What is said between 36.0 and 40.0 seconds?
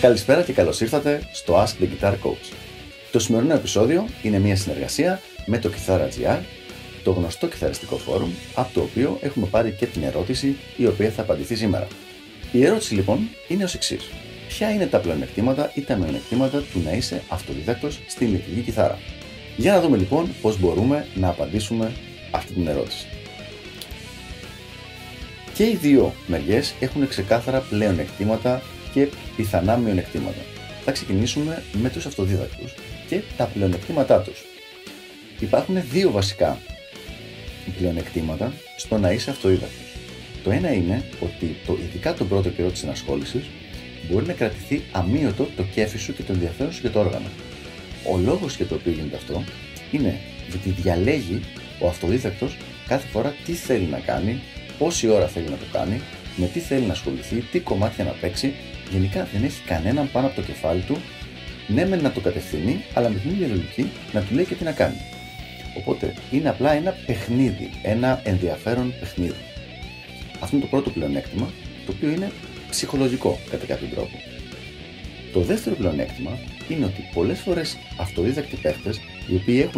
βασικά πλεονεκτήματα στο να είσαι αυτοδίδακτος.